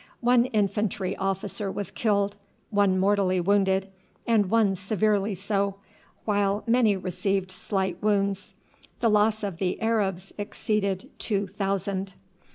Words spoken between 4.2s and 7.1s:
and one severely so, while many